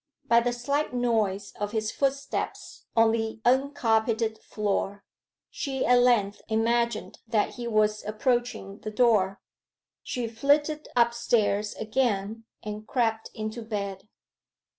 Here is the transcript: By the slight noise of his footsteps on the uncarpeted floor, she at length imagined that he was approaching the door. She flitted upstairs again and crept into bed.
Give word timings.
By 0.25 0.39
the 0.39 0.51
slight 0.51 0.95
noise 0.95 1.51
of 1.59 1.73
his 1.73 1.91
footsteps 1.91 2.87
on 2.97 3.11
the 3.11 3.39
uncarpeted 3.45 4.39
floor, 4.39 5.05
she 5.51 5.85
at 5.85 5.99
length 5.99 6.41
imagined 6.47 7.19
that 7.27 7.49
he 7.53 7.67
was 7.67 8.03
approaching 8.03 8.79
the 8.79 8.89
door. 8.89 9.39
She 10.01 10.27
flitted 10.27 10.87
upstairs 10.95 11.75
again 11.75 12.45
and 12.63 12.87
crept 12.87 13.29
into 13.35 13.61
bed. 13.61 14.09